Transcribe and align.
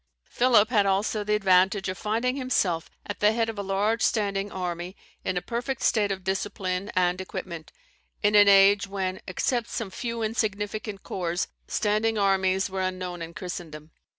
Philip 0.31 0.71
had 0.71 0.87
also 0.87 1.23
the 1.23 1.35
advantage 1.35 1.87
of 1.87 1.95
finding 1.95 2.35
himself 2.35 2.89
at 3.05 3.19
the 3.19 3.33
head 3.33 3.49
of 3.49 3.59
a 3.59 3.61
large 3.61 4.01
standing 4.01 4.51
army 4.51 4.95
in 5.23 5.37
a 5.37 5.43
perfect 5.43 5.83
state 5.83 6.11
of 6.11 6.23
discipline 6.23 6.89
and 6.95 7.21
equipment, 7.21 7.71
in 8.23 8.33
an 8.33 8.47
age 8.47 8.87
when, 8.87 9.21
except 9.27 9.69
some 9.69 9.91
few 9.91 10.23
insignificant 10.23 11.03
corps, 11.03 11.45
standing 11.67 12.17
armies 12.17 12.67
were 12.67 12.81
unknown 12.81 13.21
in 13.21 13.35
Christendom. 13.35 13.91